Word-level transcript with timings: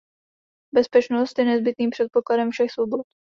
Bezpečnost 0.73 1.39
je 1.39 1.45
nezbytným 1.45 1.89
předpokladem 1.89 2.51
všech 2.51 2.71
svobod. 2.71 3.01